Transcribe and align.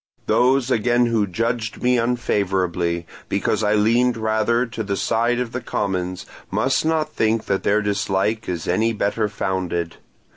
Those 0.25 0.71
again 0.71 1.05
who 1.05 1.27
judged 1.27 1.83
me 1.83 1.99
unfavourably, 1.99 3.05
because 3.29 3.61
I 3.63 3.75
leaned 3.75 4.17
rather 4.17 4.65
to 4.65 4.81
the 4.81 4.97
side 4.97 5.39
of 5.39 5.51
the 5.51 5.61
commons, 5.61 6.25
must 6.49 6.83
not 6.83 7.13
think 7.13 7.45
that 7.45 7.61
their 7.61 7.83
dislike 7.83 8.49
is 8.49 8.67
any 8.67 8.93
better 8.93 9.29
founded. 9.29 9.97